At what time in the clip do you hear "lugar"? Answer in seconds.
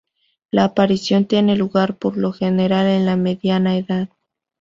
1.55-1.95